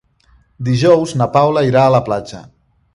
Dijous 0.69 1.15
na 1.21 1.29
Paula 1.37 1.67
irà 1.71 1.87
a 1.91 1.95
la 1.99 2.05
platja. 2.11 2.45